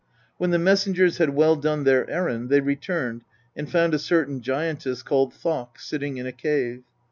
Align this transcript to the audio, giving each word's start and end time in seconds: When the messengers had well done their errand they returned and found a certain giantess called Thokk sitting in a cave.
When 0.39 0.49
the 0.49 0.57
messengers 0.57 1.19
had 1.19 1.29
well 1.35 1.55
done 1.55 1.83
their 1.83 2.09
errand 2.09 2.49
they 2.49 2.59
returned 2.59 3.21
and 3.55 3.69
found 3.69 3.93
a 3.93 3.99
certain 3.99 4.41
giantess 4.41 5.03
called 5.03 5.31
Thokk 5.31 5.77
sitting 5.79 6.17
in 6.17 6.25
a 6.25 6.31
cave. 6.31 6.81